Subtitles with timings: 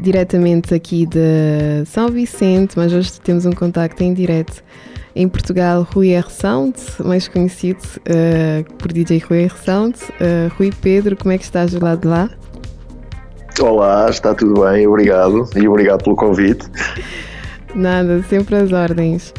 [0.00, 4.62] diretamente aqui de São Vicente, mas hoje temos um contacto em direto
[5.14, 6.30] em Portugal, Rui R.
[6.30, 9.52] Sound, mais conhecido uh, por DJ Rui R.
[9.64, 9.96] Sound.
[9.96, 12.30] Uh, Rui Pedro, como é que estás do lado de lá?
[13.60, 16.66] Olá, está tudo bem, obrigado e obrigado pelo convite.
[17.74, 19.34] Nada, sempre às ordens.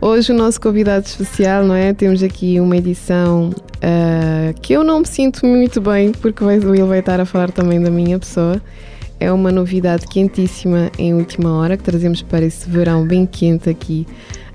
[0.00, 1.92] Hoje o nosso convidado especial, não é?
[1.92, 6.98] Temos aqui uma edição uh, que eu não me sinto muito bem, porque ele vai
[7.00, 8.60] estar a falar também da minha pessoa
[9.18, 14.06] é uma novidade quentíssima em última hora que trazemos para esse verão bem quente aqui,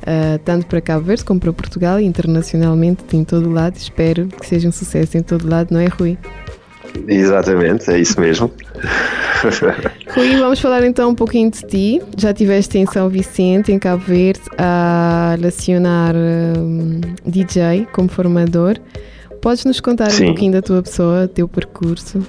[0.02, 3.76] uh, tanto para Cabo Verde como para Portugal e internacionalmente em todo o lado.
[3.76, 6.18] Espero que seja um sucesso em todo o lado, não é, Rui?
[7.08, 8.52] Exatamente, é isso mesmo.
[10.14, 12.02] Rui, vamos falar então um pouquinho de ti.
[12.18, 18.78] Já estiveste em São Vicente, em Cabo Verde, a lecionar um, DJ como formador.
[19.42, 20.24] Podes nos contar Sim.
[20.24, 22.22] um pouquinho da tua pessoa, teu percurso?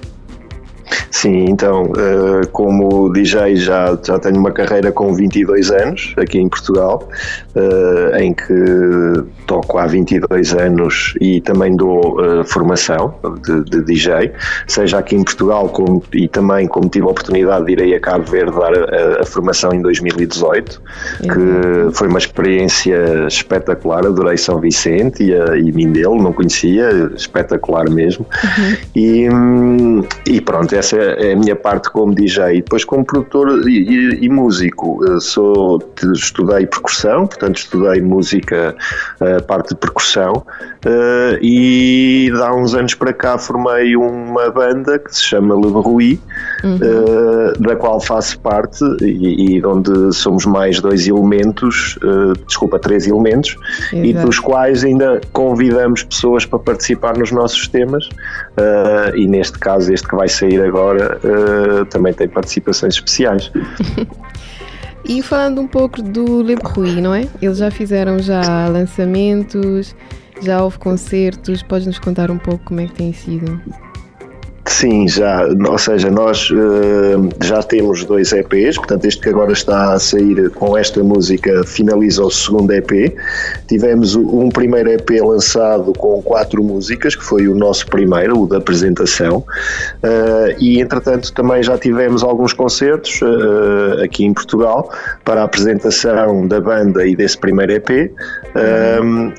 [1.11, 6.49] Sim, então, uh, como DJ já, já tenho uma carreira com 22 anos aqui em
[6.49, 7.07] Portugal,
[7.55, 14.31] uh, em que toco há 22 anos e também dou uh, formação de, de, DJ,
[14.67, 18.29] seja aqui em Portugal como, e também como tive a oportunidade de ir a Cabo
[18.29, 20.81] Verde dar a, a formação em 2018,
[21.21, 21.27] uhum.
[21.27, 27.89] que foi uma experiência espetacular, adorei São Vicente e, a, e Mindelo, não conhecia, espetacular
[27.89, 28.75] mesmo, uhum.
[28.95, 32.57] e, hum, e pronto, essa é a minha parte como DJ.
[32.57, 35.81] E depois como produtor e, e, e músico, sou,
[36.13, 38.75] estudei percussão, portanto estudei música,
[39.19, 45.15] a parte de percussão, uh, e há uns anos para cá formei uma banda que
[45.15, 46.19] se chama Le Rui,
[46.63, 46.75] uhum.
[46.75, 53.07] uh, da qual faço parte e, e, onde somos mais dois elementos, uh, desculpa, três
[53.07, 53.57] elementos,
[53.91, 54.05] Exato.
[54.05, 58.07] e dos quais ainda convidamos pessoas para participar nos nossos temas,
[59.15, 61.19] e neste caso, este que vai sair agora,
[61.89, 63.51] também tem participações especiais.
[65.05, 67.27] E falando um pouco do Le Bruit, não é?
[67.41, 69.93] Eles já fizeram já lançamentos,
[70.41, 73.61] já houve concertos, podes nos contar um pouco como é que tem sido?
[74.73, 79.93] Sim, já, ou seja, nós uh, já temos dois EPs, portanto, este que agora está
[79.93, 83.15] a sair com esta música finaliza o segundo EP.
[83.67, 88.57] Tivemos um primeiro EP lançado com quatro músicas, que foi o nosso primeiro, o da
[88.57, 94.89] apresentação, uh, e entretanto também já tivemos alguns concertos uh, aqui em Portugal
[95.23, 98.11] para a apresentação da banda e desse primeiro EP.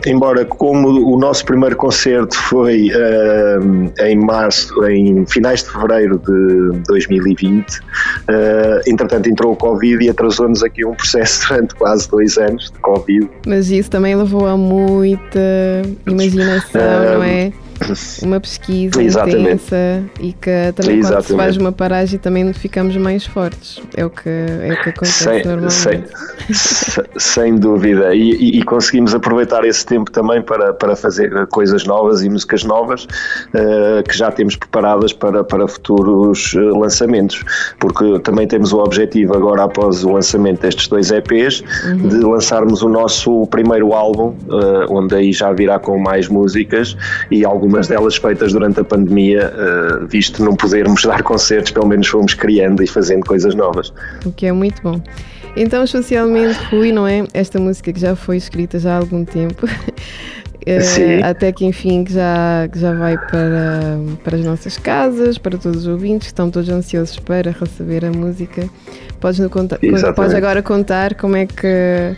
[0.06, 2.90] embora, como o nosso primeiro concerto foi
[4.00, 7.70] em março, em em finais de fevereiro de 2020.
[7.70, 7.82] Uh,
[8.28, 12.78] eh, entretanto, entrou o Covid e atrasou-nos aqui um processo durante quase dois anos de
[12.78, 13.28] Covid.
[13.46, 15.38] Mas isso também levou a muita
[16.06, 17.52] imaginação, uh, não é?
[18.22, 19.40] uma pesquisa Exatamente.
[19.40, 21.02] intensa e que também Exatamente.
[21.02, 23.80] quando se faz uma paragem também ficamos mais fortes.
[23.96, 26.08] É o que, é o que acontece sem, normalmente.
[26.52, 28.14] Sem, sem dúvida.
[28.14, 32.64] E, e, e, conseguimos aproveitar esse tempo também para, para fazer coisas novas e músicas
[32.64, 37.42] novas uh, que já temos preparadas para, para futuros uh, lançamentos.
[37.78, 42.08] Porque também temos o objetivo agora, após o lançamento destes dois EPs, uhum.
[42.08, 46.96] de lançarmos o nosso primeiro álbum, uh, onde aí já virá com mais músicas
[47.30, 51.86] e algumas algumas delas feitas durante a pandemia, uh, visto não podermos dar concertos, pelo
[51.86, 53.92] menos fomos criando e fazendo coisas novas.
[54.24, 55.00] O que é muito bom.
[55.56, 57.24] Então, socialmente, Rui, não é?
[57.32, 59.66] Esta música que já foi escrita já há algum tempo.
[60.66, 65.58] Uh, até que enfim que já, que já vai para, para as nossas casas, para
[65.58, 68.66] todos os ouvintes que estão todos ansiosos para receber a música.
[69.20, 69.78] Podes, contar,
[70.16, 72.16] podes agora contar como é que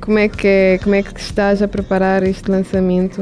[0.00, 3.20] como é que é, como é que estás a preparar este lançamento?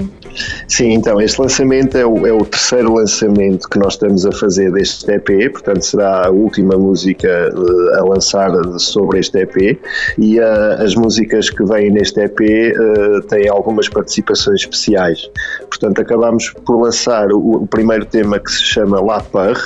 [0.69, 4.73] Sim, então, este lançamento é o, é o, terceiro lançamento que nós estamos a fazer
[4.73, 9.81] deste EP, portanto será a última música uh, a lançar sobre este EP
[10.19, 15.31] e uh, as músicas que vêm neste EP uh, têm algumas participações especiais.
[15.69, 19.57] Portanto, acabamos por lançar o, o primeiro tema que se chama La Peur,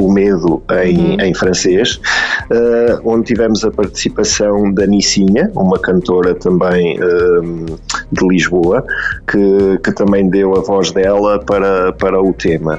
[0.00, 1.20] o medo em, uhum.
[1.20, 2.00] em francês,
[3.04, 6.98] onde tivemos a participação da Nicinha, uma cantora também
[8.10, 8.84] de Lisboa,
[9.30, 12.78] que, que também deu a voz dela para, para o tema.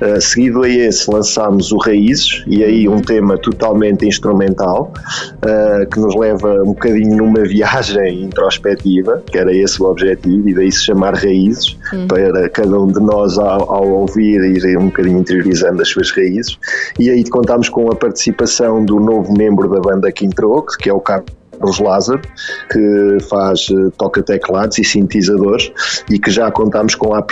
[0.00, 4.92] Uh, seguido a esse, lançámos o Raízes, e aí um tema totalmente instrumental,
[5.36, 10.54] uh, que nos leva um bocadinho numa viagem introspectiva, que era esse o objetivo, e
[10.54, 12.06] daí se chamar Raízes, uhum.
[12.06, 16.58] para cada um de nós, ao, ao ouvir, ir um bocadinho interiorizando as suas raízes.
[16.98, 20.92] E aí contámos com a participação do novo membro da banda que entrou, que é
[20.92, 22.22] o Carlos Carlos Lázaro,
[22.70, 25.70] que faz, eh, toca teclados e sintetizadores
[26.10, 27.24] e que já contámos com a,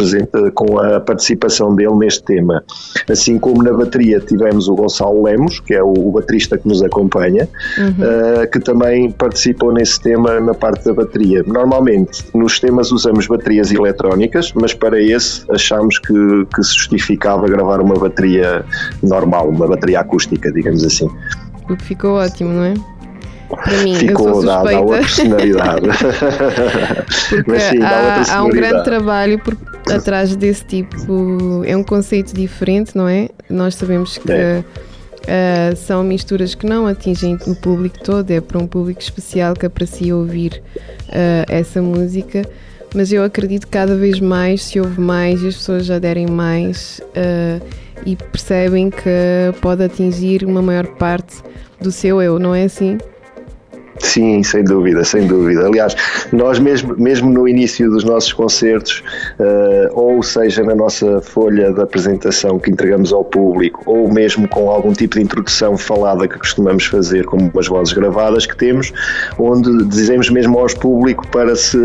[0.54, 2.62] com a participação dele neste tema.
[3.10, 6.82] Assim como na bateria tivemos o Gonçalo Lemos, que é o, o baterista que nos
[6.82, 7.48] acompanha,
[7.78, 8.44] uhum.
[8.44, 11.42] uh, que também participou nesse tema na parte da bateria.
[11.46, 17.80] Normalmente nos temas usamos baterias eletrónicas, mas para esse achámos que, que se justificava gravar
[17.80, 18.64] uma bateria
[19.02, 21.08] normal, uma bateria acústica, digamos assim.
[21.70, 22.97] O que ficou ótimo, não é?
[23.48, 25.88] Para mim, ficou dada a outra personalidade.
[27.30, 29.56] Porque sim, há, há, um grande trabalho por,
[29.90, 31.64] atrás desse tipo.
[31.64, 33.28] É um conceito diferente, não é?
[33.48, 34.62] Nós sabemos que é.
[34.62, 39.64] uh, são misturas que não atingem o público todo, é para um público especial que
[39.64, 40.62] aprecia ouvir
[41.08, 42.42] uh, essa música.
[42.94, 47.00] Mas eu acredito que cada vez mais se ouve mais e as pessoas aderem mais
[47.08, 47.64] uh,
[48.04, 49.10] e percebem que
[49.60, 51.42] pode atingir uma maior parte
[51.80, 52.98] do seu eu, não é assim?
[54.00, 55.66] Sim, sem dúvida, sem dúvida.
[55.66, 55.94] Aliás,
[56.32, 59.02] nós mesmo, mesmo no início dos nossos concertos,
[59.38, 64.70] uh, ou seja, na nossa folha de apresentação que entregamos ao público, ou mesmo com
[64.70, 68.92] algum tipo de introdução falada que costumamos fazer, como as vozes gravadas que temos,
[69.38, 71.78] onde dizemos mesmo aos público para se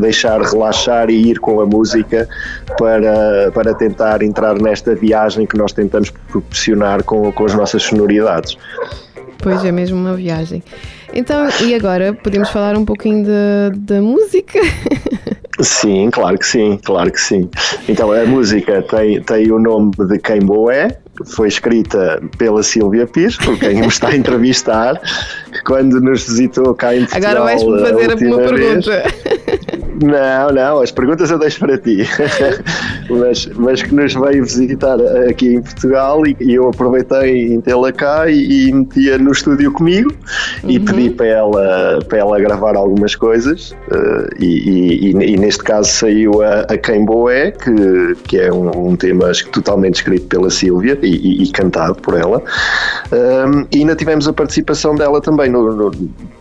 [0.00, 2.28] deixar relaxar e ir com a música
[2.78, 8.56] para, para tentar entrar nesta viagem que nós tentamos proporcionar com, com as nossas sonoridades.
[9.38, 10.62] Pois é mesmo uma viagem.
[11.18, 13.26] Então, e agora podemos falar um pouquinho
[13.74, 14.60] da música?
[15.60, 17.50] Sim, claro que sim, claro que sim.
[17.88, 23.36] Então a música tem, tem o nome de Quem Boé, foi escrita pela Silvia Pires,
[23.36, 25.00] por quem me está a entrevistar,
[25.52, 27.30] que quando nos visitou cá em Portugal.
[27.30, 29.02] Agora vais-me fazer uma pergunta.
[30.00, 32.06] Não, não, as perguntas eu deixo para ti.
[33.08, 37.92] mas, mas que nos veio visitar aqui em Portugal e, e eu aproveitei em tê-la
[37.92, 40.12] cá e, e metia no estúdio comigo
[40.62, 40.70] uhum.
[40.70, 43.72] e pedi para ela, para ela gravar algumas coisas.
[43.90, 48.96] Uh, e, e, neste caso saiu a, a Quem Boé, que, que é um, um
[48.96, 52.42] tema totalmente escrito pela Sílvia e, cantado por ela.
[53.12, 55.90] Um, e ainda tivemos a participação dela também, no, no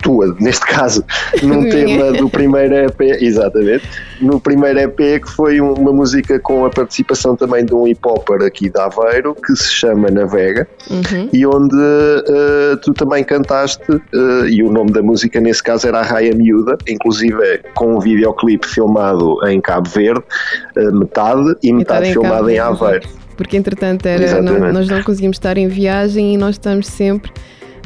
[0.01, 1.03] tua, neste caso,
[1.41, 3.01] num tema do primeiro EP.
[3.21, 3.87] Exatamente.
[4.21, 8.41] No primeiro EP, que foi uma música com a participação também de um hip hopper
[8.41, 11.29] aqui de Aveiro, que se chama Navega, uhum.
[11.31, 15.99] e onde uh, tu também cantaste, uh, e o nome da música nesse caso era
[15.99, 20.23] A Raia Miúda, inclusive com um videoclipe filmado em Cabo Verde,
[20.77, 23.07] uh, metade, e metade, metade filmado em, em Aveiro.
[23.35, 27.31] Porque entretanto era, não, nós não conseguimos estar em viagem e nós estamos sempre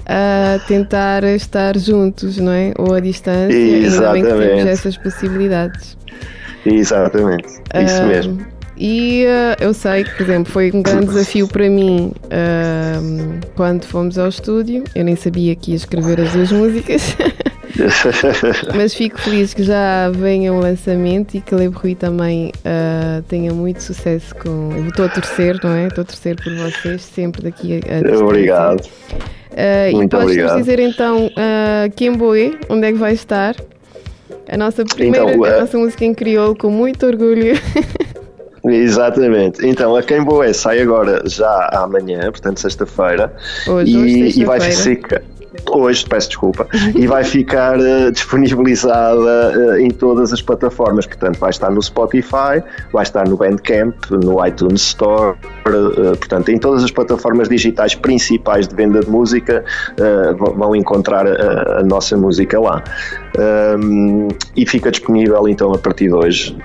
[0.06, 2.74] a tentar estar juntos, não é?
[2.77, 3.53] Ou a distância.
[3.53, 4.27] Exatamente.
[4.27, 5.97] Ainda bem que temos essas possibilidades.
[6.65, 7.47] Exatamente,
[7.83, 8.45] isso uh, mesmo.
[8.83, 13.86] E uh, eu sei que, por exemplo, foi um grande desafio para mim uh, quando
[13.86, 14.83] fomos ao estúdio.
[14.95, 17.16] Eu nem sabia que ia escrever as duas músicas.
[18.75, 23.54] Mas fico feliz que já venha um lançamento e que Lebo Rui também uh, tenha
[23.54, 24.72] muito sucesso com.
[24.75, 25.86] Eu estou a torcer, não é?
[25.86, 28.18] Estou a torcer por vocês, sempre daqui a.
[28.18, 28.84] a Obrigado.
[29.51, 33.56] Uh, Muito e podes nos dizer então uh, Kimboe, onde é que vai estar?
[34.50, 37.53] A nossa primeira então, a nossa música em crioulo com muito orgulho.
[38.63, 39.65] Exatamente.
[39.65, 43.34] Então, a Quem Boé sai agora já amanhã, portanto, sexta-feira.
[43.68, 45.22] Hoje, e, hoje, e vai ficar
[45.70, 51.06] hoje, peço desculpa, e vai ficar uh, disponibilizada uh, em todas as plataformas.
[51.06, 55.38] Portanto, vai estar no Spotify, vai estar no Bandcamp, no iTunes Store,
[55.68, 59.63] uh, portanto, em todas as plataformas digitais principais de venda de música
[60.38, 62.84] vão encontrar a, a, nossa música lá.
[63.38, 66.58] Um, e fica disponível então a partir de hoje,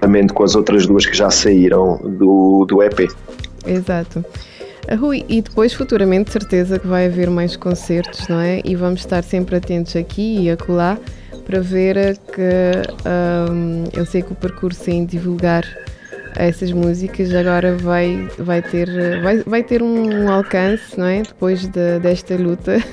[0.00, 3.10] juntamente com as outras duas que já saíram do, do EP.
[3.66, 4.24] Exato.
[4.98, 8.60] Rui, e depois futuramente de certeza que vai haver mais concertos, não é?
[8.64, 10.98] E vamos estar sempre atentos aqui e acolá
[11.44, 15.64] para ver que um, eu sei que o percurso em divulgar
[16.34, 18.88] essas músicas agora vai, vai, ter,
[19.22, 21.22] vai, vai ter um alcance, não é?
[21.22, 22.78] Depois de, desta luta.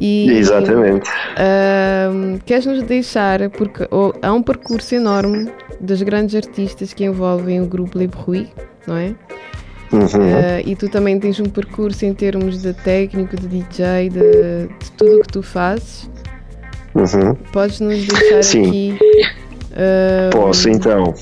[0.00, 1.10] E, Exatamente.
[2.10, 7.60] Um, queres nos deixar, porque oh, há um percurso enorme dos grandes artistas que envolvem
[7.60, 8.48] o grupo Libre Rui,
[8.86, 9.14] não é?
[9.92, 10.04] Uhum.
[10.04, 14.92] Uh, e tu também tens um percurso em termos de técnico, de DJ, de, de
[14.96, 16.08] tudo o que tu fazes.
[16.94, 17.34] Uhum.
[17.52, 18.68] Podes nos deixar Sim.
[18.68, 18.98] aqui.
[19.72, 21.14] Uh, Posso então.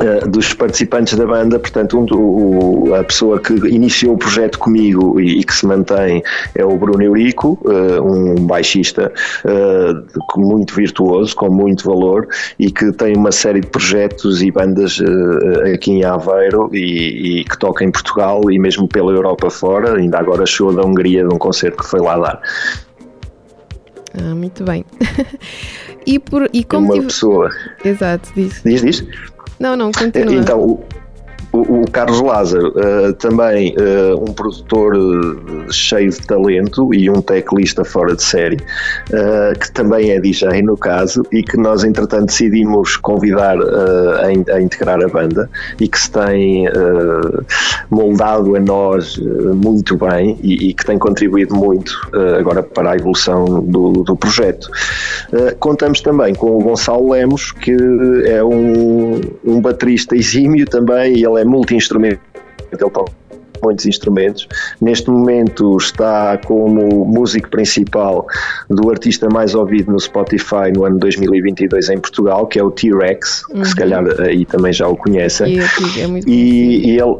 [0.00, 5.20] Uh, dos participantes da banda, portanto, um, o, a pessoa que iniciou o projeto comigo
[5.20, 6.22] e, e que se mantém
[6.54, 9.12] é o Bruno Eurico, uh, um baixista
[9.44, 12.26] uh, muito virtuoso, com muito valor
[12.58, 14.98] e que tem uma série de projetos e bandas
[15.74, 20.18] aqui em Aveiro e, e, que toca em Portugal e mesmo pela Europa fora, ainda
[20.18, 22.40] agora show da Hungria de um concerto que foi lá dar.
[24.14, 24.84] Ah, muito bem.
[26.06, 27.06] e, por, e como uma tive...
[27.06, 27.50] pessoa.
[27.84, 28.62] Exato, diz.
[28.64, 29.06] Diz, diz.
[29.60, 30.34] Não, não, continua.
[30.34, 30.84] Então, o,
[31.52, 37.84] o Carlos Lázaro, uh, também uh, um produtor uh, cheio de talento e um teclista
[37.84, 38.58] fora de série,
[39.60, 45.02] que também é DJ no caso, e que nós entretanto decidimos convidar a, a, integrar
[45.02, 45.48] a banda
[45.80, 46.66] e que se tem
[47.90, 49.18] moldado a nós
[49.54, 51.92] muito bem e, e, que tem contribuído muito
[52.38, 54.68] agora para a evolução do, do projeto.
[55.58, 57.76] contamos também com o Gonçalo Lemos, que
[58.26, 62.20] é um, um baterista exímio também, ele é multi-instrumento,
[62.70, 63.04] ele toca
[63.62, 64.48] muitos instrumentos.
[64.80, 68.26] Neste momento está como músico principal
[68.68, 73.44] do artista mais ouvido no Spotify no ano 2022 em Portugal, que é o T-Rex,
[73.48, 73.60] uhum.
[73.60, 73.78] que se uhum.
[73.78, 75.58] calhar aí também já o conhecem.
[75.58, 77.18] E, é muito e, e ele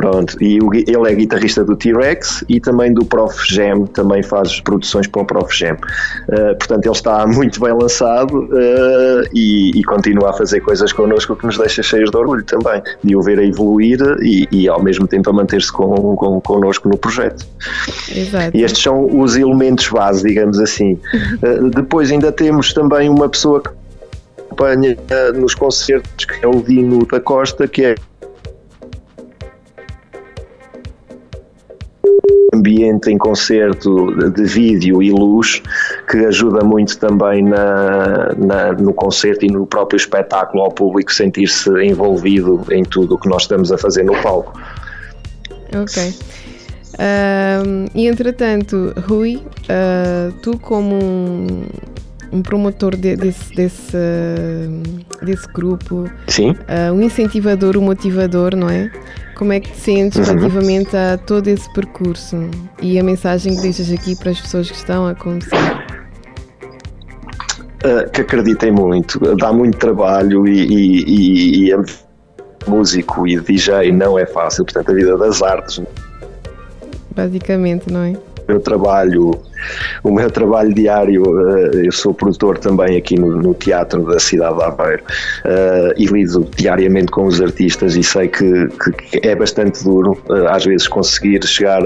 [0.00, 5.06] Pronto, e ele é guitarrista do T-Rex e também do Prof Gem, também faz produções
[5.06, 5.74] para o Prof Gem.
[5.74, 11.36] Uh, portanto, ele está muito bem lançado uh, e, e, continua a fazer coisas connosco
[11.36, 14.82] que nos deixa cheios de orgulho também, de o ver a evoluir e, e ao
[14.82, 17.46] mesmo tempo a manter-se com, com, connosco no projeto.
[18.10, 18.56] Exato.
[18.56, 20.98] E estes são os elementos base, digamos assim.
[21.42, 23.68] Uh, depois ainda temos também uma pessoa que
[24.38, 24.96] acompanha
[25.34, 27.94] nos concertos, que é o Dino da Costa, que é
[32.52, 35.62] ambiente em concerto de vídeo e luz
[36.10, 41.70] que ajuda muito também na, na, no concerto e no próprio espetáculo ao público sentir-se
[41.82, 44.60] envolvido em tudo o que nós estamos a fazer no palco.
[45.74, 46.14] Ok.
[46.94, 51.62] Uh, e entretanto, Rui, uh, tu como um,
[52.32, 56.54] um promotor de, desse, desse, uh, desse grupo, Sim.
[56.68, 58.90] Ah, um incentivador, um motivador, não é?
[59.40, 60.34] Como é que te sentes uhum.
[60.34, 62.36] relativamente a todo esse percurso
[62.82, 65.86] e a mensagem que deixas aqui para as pessoas que estão a começar?
[67.82, 71.76] Uh, que acreditem muito, dá muito trabalho e, e, e, e é
[72.66, 75.80] músico e DJ não é fácil, portanto a vida das artes.
[77.16, 78.16] Basicamente, não é?
[78.46, 79.40] meu trabalho,
[80.02, 84.56] o meu trabalho diário, eh, eu sou produtor também aqui no, no Teatro da cidade
[84.56, 85.02] de Aveiro
[85.44, 88.68] eh, e lido diariamente com os artistas e sei que,
[89.10, 91.82] que é bastante duro eh, às vezes conseguir chegar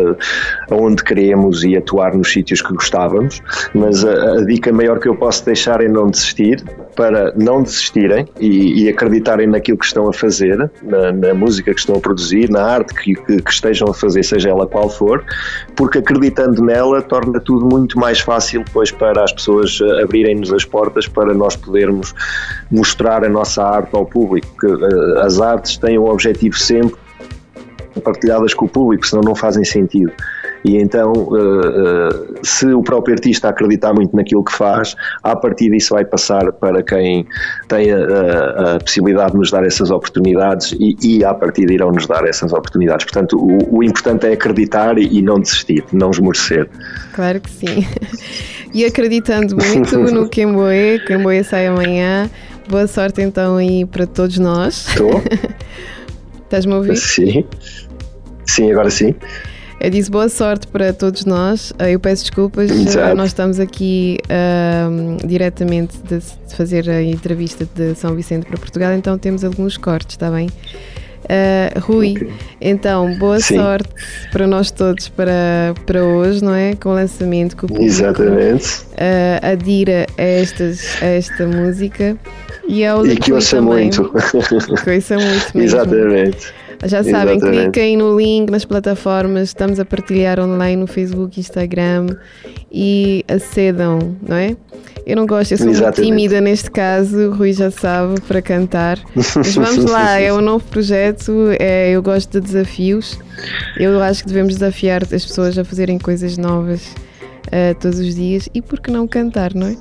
[0.70, 3.42] aonde queremos e atuar nos sítios que gostávamos,
[3.74, 6.62] mas a, a dica maior que eu posso deixar é não desistir,
[6.94, 11.80] para não desistirem e, e acreditarem naquilo que estão a fazer, na, na, música que
[11.80, 15.24] estão a produzir, na arte que, que, que estejam a fazer, seja ela qual for,
[15.76, 20.64] porque acreditando nela torna tudo muito mais fácil depois para as pessoas eh, abrirem-nos as
[20.64, 22.14] portas para nós podermos
[22.70, 24.46] mostrar a nossa arte ao público.
[24.60, 26.96] Que, uh, as artes têm o objetivo sempre
[28.02, 30.12] partilhadas com o público, senão não fazem sentido.
[30.64, 35.70] E então, uh, uh, se o próprio artista acreditar muito naquilo que faz, a partir
[35.70, 37.26] disso vai passar para quem
[37.68, 42.06] tem a, a possibilidade de nos dar essas oportunidades e, e a partir irão nos
[42.06, 43.04] dar essas oportunidades.
[43.04, 46.68] Portanto, o, o importante é acreditar e, e não desistir, não esmorecer.
[47.12, 47.86] Claro que sim.
[48.72, 52.30] E acreditando muito no Kemboe, Kemboe sai amanhã.
[52.68, 54.88] Boa sorte então aí para todos nós.
[54.88, 55.22] Estou.
[56.44, 56.96] Estás-me a ouvir?
[56.96, 57.44] Sim.
[58.46, 59.14] Sim, agora sim.
[59.80, 61.72] Eu disse boa sorte para todos nós.
[61.78, 63.16] Ah, eu peço desculpas, Exato.
[63.16, 64.18] nós estamos aqui
[64.90, 69.76] um, diretamente de, de, fazer a entrevista de São Vicente para Portugal, então temos alguns
[69.76, 70.48] cortes, está bem?
[71.24, 72.32] Uh, Rui, okay.
[72.60, 73.56] então boa Sim.
[73.56, 73.88] sorte
[74.30, 76.74] para nós todos para, para hoje, não é?
[76.74, 78.82] Com o lançamento que o público Exatamente.
[78.92, 82.14] Uh, adira a, estas, a esta música
[82.68, 84.10] e, ao e que ouça muito.
[84.84, 85.62] Que ouça muito mesmo.
[85.62, 86.52] Exatamente.
[86.84, 87.70] Já sabem, Exatamente.
[87.70, 92.06] cliquem no link nas plataformas, estamos a partilhar online no Facebook, Instagram
[92.72, 94.56] e acedam, não é?
[95.06, 98.98] Eu não gosto, eu sou muito tímida neste caso, Rui já sabe, para cantar.
[99.14, 103.18] Mas vamos lá, é um novo projeto, é, eu gosto de desafios.
[103.76, 106.90] Eu acho que devemos desafiar as pessoas a fazerem coisas novas
[107.48, 109.76] uh, todos os dias e por que não cantar, não é?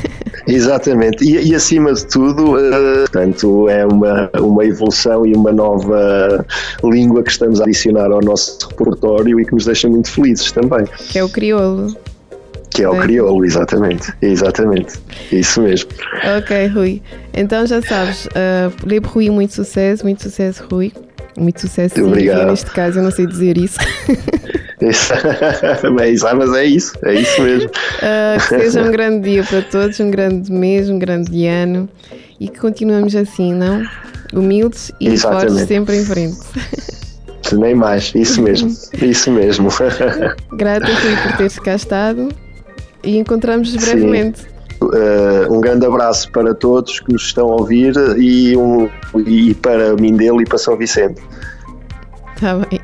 [0.46, 6.44] Exatamente, e, e, acima de tudo, uh, portanto, é uma, uma evolução e uma nova
[6.82, 10.84] língua que estamos a adicionar ao nosso repertório e que nos deixa muito felizes também.
[11.10, 11.94] Que é o crioulo
[12.70, 14.12] Que é o crioulo, exatamente.
[14.22, 14.98] Exatamente.
[15.30, 15.90] Isso mesmo.
[16.38, 17.02] Ok, Rui.
[17.34, 20.92] Então já sabes, uh, Rui, muito sucesso, muito sucesso, Rui.
[21.36, 22.50] Muito sucesso, sim, Obrigado.
[22.50, 23.78] neste caso eu não sei dizer isso.
[25.92, 27.68] Mas, mas é isso, é isso mesmo.
[27.68, 31.88] Uh, que seja um grande dia para todos, um grande mês, um grande ano
[32.38, 33.82] e que continuemos assim, não?
[34.32, 35.48] Humildes e Exatamente.
[35.48, 36.38] fortes sempre em frente.
[37.52, 38.68] Nem mais, isso mesmo,
[39.00, 39.70] isso mesmo.
[40.52, 40.86] Grata
[41.22, 42.28] por teres cá estado
[43.02, 44.46] e encontramos brevemente.
[44.80, 48.88] Uh, um grande abraço para todos que nos estão a ouvir e, um,
[49.26, 51.20] e para Mindelo e para São Vicente.
[52.34, 52.80] Está bem.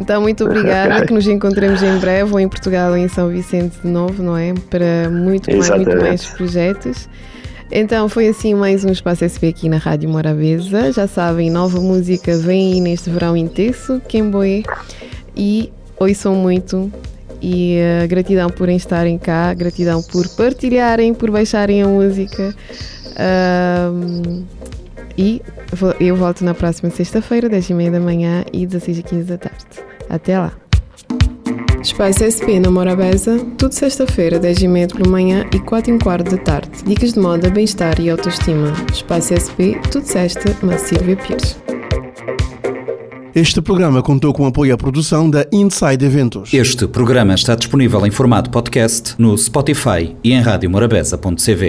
[0.00, 0.94] Então, muito obrigada.
[0.94, 1.08] Okay.
[1.08, 4.34] Que nos encontremos em breve, ou em Portugal, ou em São Vicente de novo, não
[4.34, 4.54] é?
[4.70, 7.06] Para muito mais, muito mais projetos.
[7.70, 10.90] Então, foi assim mais um Espaço SP aqui na Rádio Morabeza.
[10.90, 14.64] Já sabem, nova música vem aí neste verão intenso, Kemboe.
[15.36, 16.90] E ouçam muito.
[17.42, 22.54] E uh, gratidão por estarem cá, gratidão por partilharem, por baixarem a música.
[23.12, 24.44] Uh,
[25.16, 25.42] e
[26.00, 29.89] eu volto na próxima sexta-feira, 10h30 da manhã e 16h15 da tarde.
[30.10, 30.52] Até lá!
[31.82, 36.70] Espaço SP na Morabeza, tudo sexta-feira, 10h30 pela manhã e 4 h quarto da tarde.
[36.84, 38.74] Dicas de moda, bem-estar e autoestima.
[38.92, 41.56] Espaço SP, tudo sexta, na Silvia Pires.
[43.34, 46.52] Este programa contou com apoio à produção da Inside Eventos.
[46.52, 51.68] Este programa está disponível em formato podcast no Spotify e em radiomorabeza.cv.